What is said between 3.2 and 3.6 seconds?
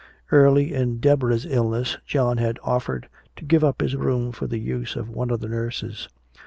to